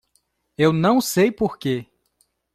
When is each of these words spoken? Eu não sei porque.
Eu 0.57 0.73
não 0.73 0.99
sei 0.99 1.31
porque. 1.31 1.85